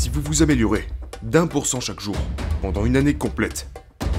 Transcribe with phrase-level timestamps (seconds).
[0.00, 0.86] Si vous vous améliorez
[1.20, 2.16] d'un pour cent chaque jour,
[2.62, 3.68] pendant une année complète,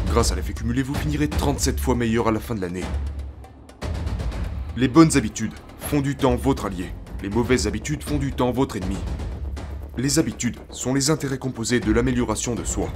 [0.05, 2.83] grâce à l'effet cumulé, vous finirez 37 fois meilleur à la fin de l'année.
[4.77, 6.91] Les bonnes habitudes font du temps votre allié.
[7.23, 8.97] Les mauvaises habitudes font du temps votre ennemi.
[9.97, 12.93] Les habitudes sont les intérêts composés de l'amélioration de soi.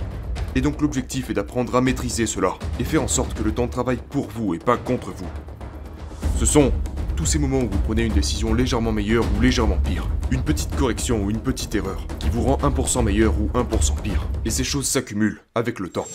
[0.54, 3.68] Et donc l'objectif est d'apprendre à maîtriser cela et faire en sorte que le temps
[3.68, 5.26] travaille pour vous et pas contre vous.
[6.38, 6.72] Ce sont
[7.16, 10.76] tous ces moments où vous prenez une décision légèrement meilleure ou légèrement pire, une petite
[10.76, 14.28] correction ou une petite erreur qui vous rend 1% meilleur ou 1% pire.
[14.44, 16.08] Et ces choses s'accumulent avec le temps.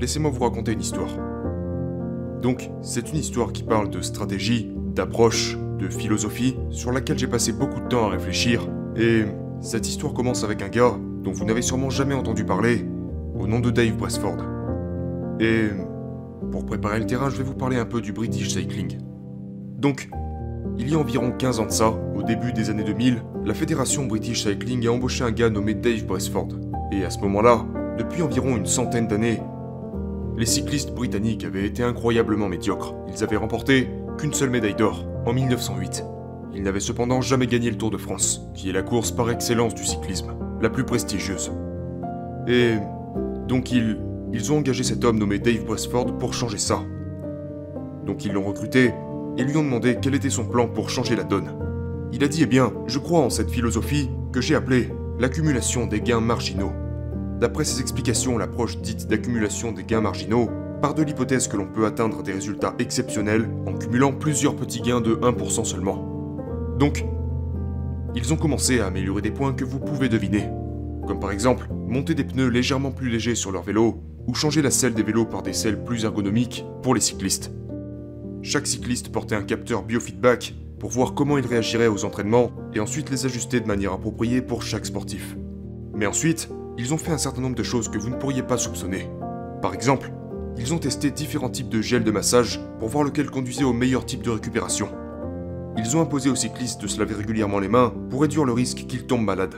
[0.00, 1.10] Laissez-moi vous raconter une histoire.
[2.40, 7.52] Donc, c'est une histoire qui parle de stratégie, d'approche, de philosophie, sur laquelle j'ai passé
[7.52, 8.66] beaucoup de temps à réfléchir.
[8.96, 9.24] Et
[9.60, 12.86] cette histoire commence avec un gars dont vous n'avez sûrement jamais entendu parler,
[13.38, 14.38] au nom de Dave Bresford.
[15.40, 15.68] Et
[16.50, 18.98] pour préparer le terrain, je vais vous parler un peu du British Cycling.
[19.78, 20.10] Donc,
[20.78, 24.06] il y a environ 15 ans de ça, au début des années 2000, la fédération
[24.06, 26.48] British Cycling a embauché un gars nommé Dave Bresford.
[26.92, 27.64] Et à ce moment-là,
[27.98, 29.40] depuis environ une centaine d'années,
[30.36, 32.94] les cyclistes britanniques avaient été incroyablement médiocres.
[33.08, 36.04] Ils avaient remporté qu'une seule médaille d'or, en 1908.
[36.54, 39.74] Ils n'avaient cependant jamais gagné le Tour de France, qui est la course par excellence
[39.74, 41.52] du cyclisme, la plus prestigieuse.
[42.46, 42.74] Et
[43.48, 43.98] donc ils,
[44.32, 46.80] ils ont engagé cet homme nommé Dave Bresford pour changer ça.
[48.06, 48.92] Donc ils l'ont recruté
[49.36, 51.50] et lui ont demandé quel était son plan pour changer la donne.
[52.12, 56.00] Il a dit Eh bien, je crois en cette philosophie que j'ai appelée l'accumulation des
[56.00, 56.72] gains marginaux.
[57.40, 61.84] D'après ses explications, l'approche dite d'accumulation des gains marginaux part de l'hypothèse que l'on peut
[61.86, 66.76] atteindre des résultats exceptionnels en cumulant plusieurs petits gains de 1% seulement.
[66.78, 67.04] Donc,
[68.14, 70.48] ils ont commencé à améliorer des points que vous pouvez deviner,
[71.06, 74.70] comme par exemple monter des pneus légèrement plus légers sur leur vélo ou changer la
[74.70, 77.52] selle des vélos par des selles plus ergonomiques pour les cyclistes.
[78.42, 83.10] Chaque cycliste portait un capteur biofeedback pour voir comment il réagirait aux entraînements et ensuite
[83.10, 85.36] les ajuster de manière appropriée pour chaque sportif.
[85.94, 86.48] Mais ensuite,
[86.78, 89.08] ils ont fait un certain nombre de choses que vous ne pourriez pas soupçonner.
[89.60, 90.10] Par exemple,
[90.56, 94.06] ils ont testé différents types de gel de massage pour voir lequel conduisait au meilleur
[94.06, 94.88] type de récupération.
[95.76, 98.86] Ils ont imposé aux cyclistes de se laver régulièrement les mains pour réduire le risque
[98.88, 99.54] qu'ils tombent malades.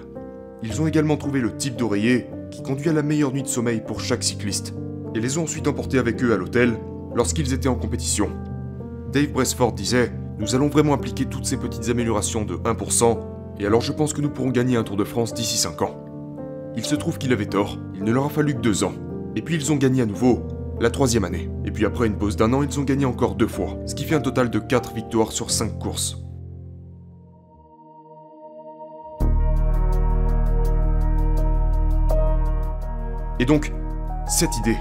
[0.63, 3.83] Ils ont également trouvé le type d'oreiller qui conduit à la meilleure nuit de sommeil
[3.85, 4.75] pour chaque cycliste,
[5.15, 6.79] et les ont ensuite emportés avec eux à l'hôtel
[7.15, 8.31] lorsqu'ils étaient en compétition.
[9.13, 13.19] Dave Bresford disait Nous allons vraiment appliquer toutes ces petites améliorations de 1%,
[13.59, 16.05] et alors je pense que nous pourrons gagner un Tour de France d'ici 5 ans.
[16.77, 18.95] Il se trouve qu'il avait tort, il ne leur a fallu que deux ans.
[19.35, 20.43] Et puis ils ont gagné à nouveau,
[20.83, 21.49] la troisième année.
[21.65, 24.05] Et puis après une pause d'un an, ils ont gagné encore deux fois, ce qui
[24.05, 26.19] fait un total de 4 victoires sur 5 courses.
[33.39, 33.73] Et donc,
[34.27, 34.77] cette idée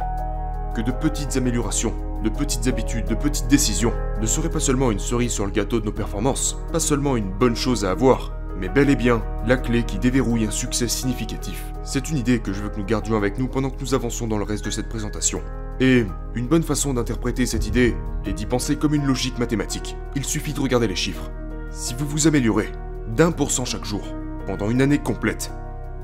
[0.76, 5.00] que de petites améliorations, de petites habitudes, de petites décisions ne seraient pas seulement une
[5.00, 8.70] cerise sur le gâteau de nos performances, pas seulement une bonne chose à avoir, mais
[8.70, 11.64] bel et bien la clé qui déverrouille un succès significatif.
[11.84, 14.28] C'est une idée que je veux que nous gardions avec nous pendant que nous avançons
[14.28, 15.42] dans le reste de cette présentation.
[15.80, 16.06] Et
[16.36, 17.96] une bonne façon d'interpréter cette idée
[18.26, 19.96] est d'y penser comme une logique mathématique.
[20.16, 21.32] Il suffit de regarder les chiffres.
[21.72, 22.72] Si vous vous améliorez
[23.16, 24.04] d'un pour cent chaque jour,
[24.46, 25.52] pendant une année complète,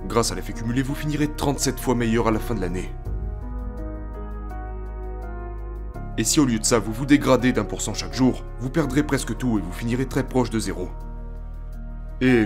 [0.08, 2.92] grâce à l'effet cumulé, vous finirez 37 fois meilleur à la fin de l'année.
[6.18, 8.72] Et si au lieu de ça, vous vous dégradez d'un pour cent chaque jour, vous
[8.72, 10.90] perdrez presque tout et vous finirez très proche de zéro.
[12.22, 12.46] Et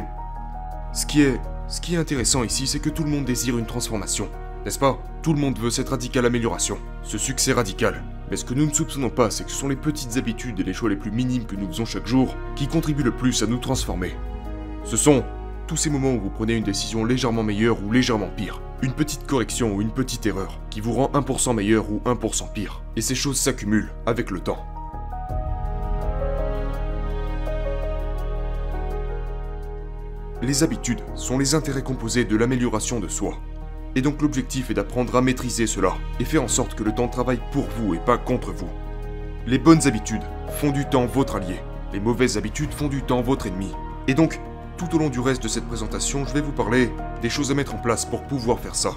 [0.94, 1.40] ce qui est,
[1.70, 4.30] ce qui est intéressant ici, c'est que tout le monde désire une transformation.
[4.64, 5.00] N'est-ce pas?
[5.24, 8.04] Tout le monde veut cette radicale amélioration, ce succès radical.
[8.30, 10.64] Mais ce que nous ne soupçonnons pas, c'est que ce sont les petites habitudes et
[10.64, 13.48] les choix les plus minimes que nous faisons chaque jour qui contribuent le plus à
[13.48, 14.16] nous transformer.
[14.84, 15.24] Ce sont
[15.66, 19.26] tous ces moments où vous prenez une décision légèrement meilleure ou légèrement pire, une petite
[19.26, 22.84] correction ou une petite erreur qui vous rend 1% meilleur ou 1% pire.
[22.96, 24.64] Et ces choses s'accumulent avec le temps.
[30.44, 33.38] Les habitudes sont les intérêts composés de l'amélioration de soi.
[33.96, 37.10] Et donc l'objectif est d'apprendre à maîtriser cela et faire en sorte que le temps
[37.10, 38.70] travaille pour vous et pas contre vous.
[39.48, 40.24] Les bonnes habitudes
[40.60, 41.60] font du temps votre allié.
[41.94, 43.72] Les mauvaises habitudes font du temps votre ennemi.
[44.08, 44.40] Et donc,
[44.78, 46.90] tout au long du reste de cette présentation, je vais vous parler
[47.22, 48.92] des choses à mettre en place pour pouvoir faire ça.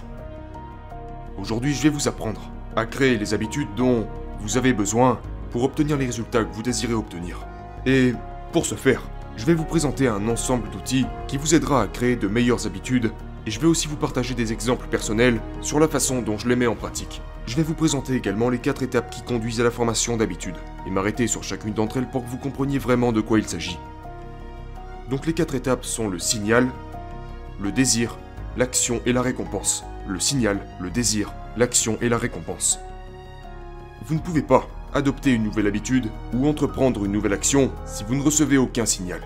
[1.38, 2.40] Aujourd'hui, je vais vous apprendre
[2.76, 4.06] à créer les habitudes dont
[4.40, 5.20] vous avez besoin
[5.50, 7.46] pour obtenir les résultats que vous désirez obtenir.
[7.86, 8.12] Et
[8.52, 9.02] pour ce faire,
[9.36, 13.10] je vais vous présenter un ensemble d'outils qui vous aidera à créer de meilleures habitudes
[13.46, 16.56] et je vais aussi vous partager des exemples personnels sur la façon dont je les
[16.56, 17.20] mets en pratique.
[17.46, 20.56] Je vais vous présenter également les 4 étapes qui conduisent à la formation d'habitudes
[20.86, 23.78] et m'arrêter sur chacune d'entre elles pour que vous compreniez vraiment de quoi il s'agit.
[25.10, 26.68] Donc les 4 étapes sont le signal,
[27.60, 28.16] le désir,
[28.56, 29.84] l'action et la récompense.
[30.08, 32.78] Le signal, le désir, l'action et la récompense.
[34.06, 38.14] Vous ne pouvez pas adopter une nouvelle habitude ou entreprendre une nouvelle action si vous
[38.14, 39.20] ne recevez aucun signal.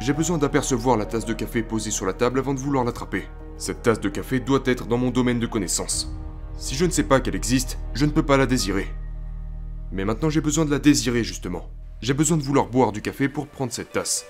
[0.00, 3.26] J'ai besoin d'apercevoir la tasse de café posée sur la table avant de vouloir l'attraper.
[3.56, 6.12] Cette tasse de café doit être dans mon domaine de connaissance.
[6.56, 8.86] Si je ne sais pas qu'elle existe, je ne peux pas la désirer.
[9.92, 11.68] Mais maintenant j'ai besoin de la désirer justement.
[12.00, 14.26] J'ai besoin de vouloir boire du café pour prendre cette tasse.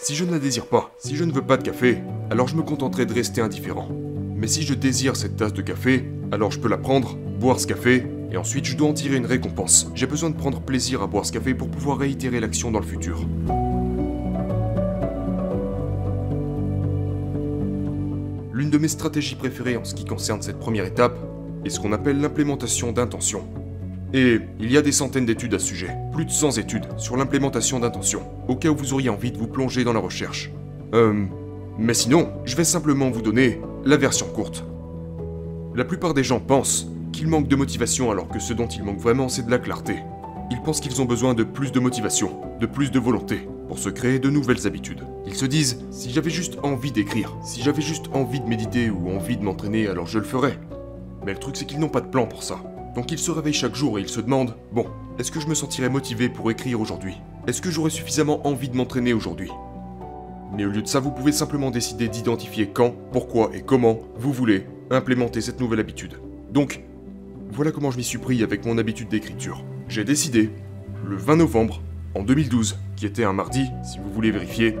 [0.00, 1.98] Si je ne la désire pas, si je ne veux pas de café,
[2.30, 3.88] alors je me contenterai de rester indifférent.
[4.36, 7.66] Mais si je désire cette tasse de café, alors je peux la prendre, boire ce
[7.66, 9.90] café, et ensuite je dois en tirer une récompense.
[9.94, 12.86] J'ai besoin de prendre plaisir à boire ce café pour pouvoir réitérer l'action dans le
[12.86, 13.26] futur.
[18.72, 21.18] De mes stratégies préférées en ce qui concerne cette première étape
[21.66, 23.44] est ce qu'on appelle l'implémentation d'intention.
[24.14, 27.18] Et il y a des centaines d'études à ce sujet, plus de 100 études sur
[27.18, 30.50] l'implémentation d'intention, au cas où vous auriez envie de vous plonger dans la recherche.
[30.94, 31.26] Euh...
[31.78, 34.64] Mais sinon, je vais simplement vous donner la version courte.
[35.74, 39.00] La plupart des gens pensent qu'ils manquent de motivation alors que ce dont ils manquent
[39.00, 39.96] vraiment c'est de la clarté.
[40.50, 43.88] Ils pensent qu'ils ont besoin de plus de motivation, de plus de volonté, pour se
[43.88, 45.00] créer de nouvelles habitudes.
[45.26, 49.08] Ils se disent, si j'avais juste envie d'écrire, si j'avais juste envie de méditer ou
[49.08, 50.58] envie de m'entraîner, alors je le ferais.
[51.24, 52.62] Mais le truc c'est qu'ils n'ont pas de plan pour ça.
[52.94, 54.84] Donc ils se réveillent chaque jour et ils se demandent, bon,
[55.18, 57.14] est-ce que je me sentirais motivé pour écrire aujourd'hui?
[57.46, 59.50] Est-ce que j'aurais suffisamment envie de m'entraîner aujourd'hui?
[60.54, 64.34] Mais au lieu de ça, vous pouvez simplement décider d'identifier quand, pourquoi et comment vous
[64.34, 66.20] voulez implémenter cette nouvelle habitude.
[66.50, 66.82] Donc,
[67.50, 69.64] voilà comment je m'y suis pris avec mon habitude d'écriture.
[69.88, 70.50] J'ai décidé,
[71.08, 71.80] le 20 novembre,
[72.14, 74.76] en 2012, qui était un mardi, si vous voulez vérifier,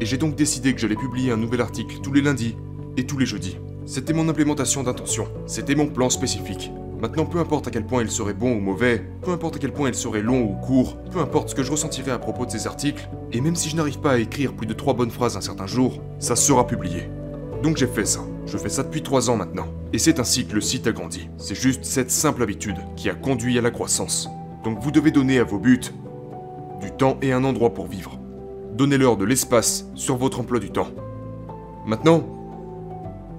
[0.00, 2.56] et j'ai donc décidé que j'allais publier un nouvel article tous les lundis
[2.96, 3.58] et tous les jeudis.
[3.86, 6.70] C'était mon implémentation d'intention, c'était mon plan spécifique.
[7.00, 9.72] Maintenant, peu importe à quel point il serait bon ou mauvais, peu importe à quel
[9.72, 12.50] point il serait long ou court, peu importe ce que je ressentirais à propos de
[12.50, 15.36] ces articles, et même si je n'arrive pas à écrire plus de trois bonnes phrases
[15.36, 17.08] un certain jour, ça sera publié.
[17.62, 18.20] Donc j'ai fait ça.
[18.46, 19.66] Je fais ça depuis trois ans maintenant.
[19.92, 21.28] Et c'est ainsi que le site a grandi.
[21.38, 24.28] C'est juste cette simple habitude qui a conduit à la croissance.
[24.64, 25.80] Donc vous devez donner à vos buts
[26.82, 28.18] du temps et un endroit pour vivre.
[28.74, 30.88] Donnez-leur de l'espace sur votre emploi du temps.
[31.86, 32.24] Maintenant,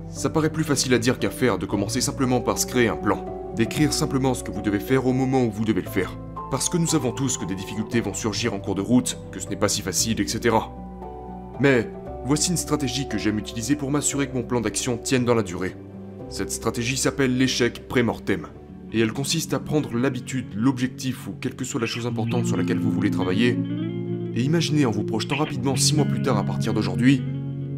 [0.07, 2.95] ça paraît plus facile à dire qu'à faire de commencer simplement par se créer un
[2.95, 3.25] plan,
[3.55, 6.17] d'écrire simplement ce que vous devez faire au moment où vous devez le faire.
[6.49, 9.39] Parce que nous savons tous que des difficultés vont surgir en cours de route, que
[9.39, 10.55] ce n'est pas si facile, etc.
[11.59, 11.89] Mais
[12.25, 15.43] voici une stratégie que j'aime utiliser pour m'assurer que mon plan d'action tienne dans la
[15.43, 15.75] durée.
[16.29, 18.47] Cette stratégie s'appelle l'échec pré-mortem
[18.93, 22.55] et elle consiste à prendre l'habitude, l'objectif ou quelle que soit la chose importante sur
[22.55, 23.57] laquelle vous voulez travailler,
[24.35, 27.21] et imaginez en vous projetant rapidement 6 mois plus tard à partir d'aujourd'hui,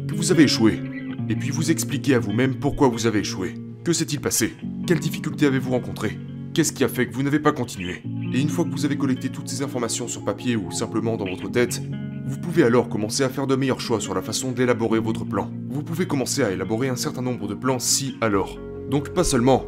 [0.06, 0.80] que vous avez échoué,
[1.28, 3.54] et puis vous expliquez à vous-même pourquoi vous avez échoué.
[3.84, 4.54] Que s'est-il passé?
[4.86, 6.18] Quelles difficultés avez-vous rencontrées?
[6.54, 8.02] Qu'est-ce qui a fait que vous n'avez pas continué?
[8.32, 11.26] Et une fois que vous avez collecté toutes ces informations sur papier ou simplement dans
[11.26, 11.82] votre tête,
[12.26, 15.50] vous pouvez alors commencer à faire de meilleurs choix sur la façon d'élaborer votre plan.
[15.68, 18.58] Vous pouvez commencer à élaborer un certain nombre de plans si alors.
[18.90, 19.64] Donc pas seulement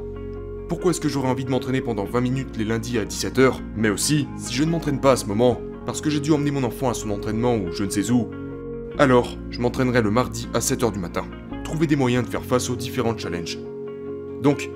[0.68, 3.88] pourquoi est-ce que j'aurais envie de m'entraîner pendant 20 minutes les lundis à 17h Mais
[3.88, 6.62] aussi, si je ne m'entraîne pas à ce moment, parce que j'ai dû emmener mon
[6.62, 8.28] enfant à son entraînement ou je ne sais où,
[8.98, 11.24] alors je m'entraînerai le mardi à 7h du matin.
[11.64, 13.58] Trouver des moyens de faire face aux différents challenges.
[14.42, 14.70] Donc,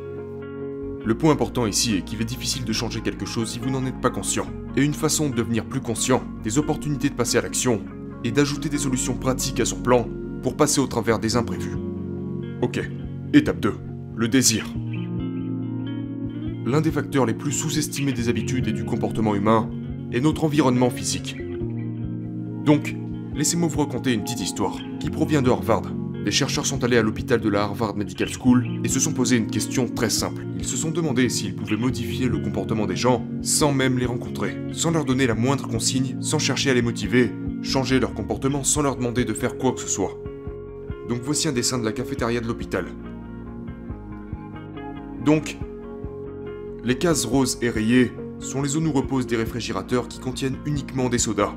[1.05, 3.85] le point important ici est qu'il est difficile de changer quelque chose si vous n'en
[3.85, 4.47] êtes pas conscient.
[4.77, 7.83] Et une façon de devenir plus conscient, des opportunités de passer à l'action,
[8.25, 10.09] et d'ajouter des solutions pratiques à son plan
[10.43, 11.77] pour passer au travers des imprévus.
[12.63, 12.81] Ok,
[13.35, 13.75] étape 2,
[14.17, 14.65] le désir
[16.65, 19.69] l'un des facteurs les plus sous-estimés des habitudes et du comportement humain
[20.13, 21.37] est notre environnement physique.
[22.65, 22.95] Donc,
[23.35, 25.83] laissez-moi vous raconter une petite histoire qui provient de Harvard.
[26.25, 29.37] Des chercheurs sont allés à l'hôpital de la Harvard Medical School et se sont posé
[29.37, 30.47] une question très simple.
[30.57, 34.57] Ils se sont demandé s'ils pouvaient modifier le comportement des gens sans même les rencontrer,
[34.71, 38.83] sans leur donner la moindre consigne, sans chercher à les motiver, changer leur comportement sans
[38.83, 40.17] leur demander de faire quoi que ce soit.
[41.09, 42.87] Donc voici un dessin de la cafétéria de l'hôpital.
[45.25, 45.57] Donc,
[46.85, 51.09] les cases roses et rayées sont les zones où reposent des réfrigérateurs qui contiennent uniquement
[51.09, 51.55] des sodas.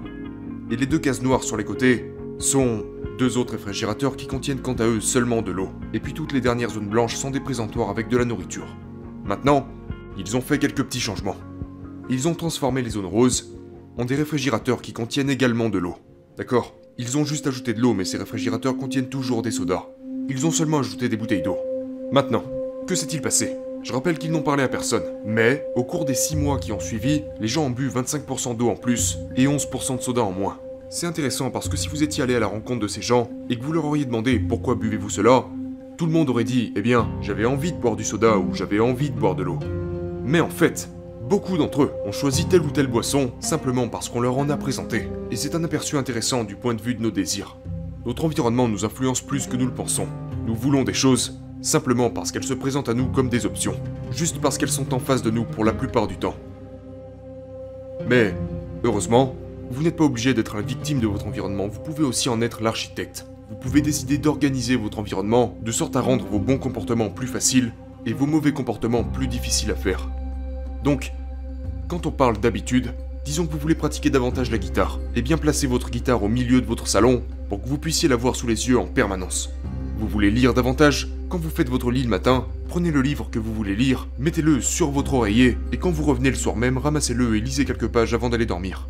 [0.70, 2.86] Et les deux cases noires sur les côtés sont
[3.18, 5.70] deux autres réfrigérateurs qui contiennent quant à eux seulement de l'eau.
[5.94, 8.68] Et puis toutes les dernières zones blanches sont des présentoirs avec de la nourriture.
[9.24, 9.68] Maintenant,
[10.18, 11.38] ils ont fait quelques petits changements.
[12.10, 13.58] Ils ont transformé les zones roses
[13.98, 15.96] en des réfrigérateurs qui contiennent également de l'eau.
[16.38, 16.76] D'accord?
[17.00, 19.88] Ils ont juste ajouté de l'eau, mais ces réfrigérateurs contiennent toujours des sodas.
[20.30, 21.58] Ils ont seulement ajouté des bouteilles d'eau.
[22.12, 22.44] Maintenant,
[22.86, 23.58] que s'est-il passé?
[23.86, 25.04] Je rappelle qu'ils n'ont parlé à personne.
[25.24, 28.70] Mais, au cours des 6 mois qui ont suivi, les gens ont bu 25% d'eau
[28.70, 30.58] en plus et 11% de soda en moins.
[30.90, 33.58] C'est intéressant parce que si vous étiez allé à la rencontre de ces gens et
[33.58, 35.46] que vous leur auriez demandé pourquoi buvez-vous cela,
[36.00, 38.80] tout le monde aurait dit Eh bien, j'avais envie de boire du soda ou j'avais
[38.80, 39.60] envie de boire de l'eau.
[40.24, 40.90] Mais en fait,
[41.22, 44.58] beaucoup d'entre eux ont choisi telle ou telle boisson simplement parce qu'on leur en a
[44.58, 45.10] présenté.
[45.30, 47.60] Et c'est un aperçu intéressant du point de vue de nos désirs.
[48.08, 50.08] Notre environnement nous influence plus que nous le pensons.
[50.48, 53.76] Nous voulons des choses simplement parce qu'elles se présentent à nous comme des options,
[54.12, 56.36] juste parce qu'elles sont en face de nous pour la plupart du temps.
[58.08, 58.36] Mais,
[58.84, 59.36] heureusement,
[59.72, 62.62] vous n'êtes pas obligé d'être la victime de votre environnement, vous pouvez aussi en être
[62.62, 63.26] l'architecte.
[63.50, 67.74] Vous pouvez décider d'organiser votre environnement de sorte à rendre vos bons comportements plus faciles
[68.06, 70.10] et vos mauvais comportements plus difficiles à faire.
[70.84, 71.12] Donc,
[71.88, 72.94] quand on parle d'habitude,
[73.24, 76.62] disons que vous voulez pratiquer davantage la guitare, et bien placer votre guitare au milieu
[76.62, 79.52] de votre salon pour que vous puissiez la voir sous les yeux en permanence.
[79.98, 83.40] Vous voulez lire davantage Quand vous faites votre lit le matin, prenez le livre que
[83.40, 87.36] vous voulez lire, mettez-le sur votre oreiller, et quand vous revenez le soir même, ramassez-le
[87.36, 88.88] et lisez quelques pages avant d'aller dormir.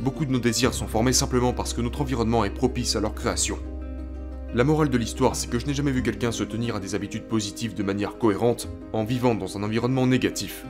[0.00, 3.12] Beaucoup de nos désirs sont formés simplement parce que notre environnement est propice à leur
[3.12, 3.58] création.
[4.54, 6.94] La morale de l'histoire, c'est que je n'ai jamais vu quelqu'un se tenir à des
[6.94, 10.64] habitudes positives de manière cohérente en vivant dans un environnement négatif.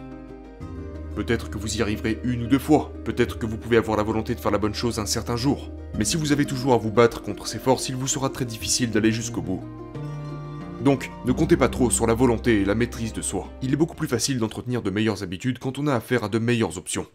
[1.14, 4.04] Peut-être que vous y arriverez une ou deux fois, peut-être que vous pouvez avoir la
[4.04, 6.78] volonté de faire la bonne chose un certain jour, mais si vous avez toujours à
[6.78, 9.62] vous battre contre ces forces, il vous sera très difficile d'aller jusqu'au bout.
[10.84, 13.48] Donc, ne comptez pas trop sur la volonté et la maîtrise de soi.
[13.62, 16.38] Il est beaucoup plus facile d'entretenir de meilleures habitudes quand on a affaire à de
[16.38, 17.06] meilleures options.